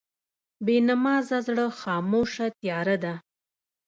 [0.65, 3.13] بېنمازه زړه خاموشه تیاره ده.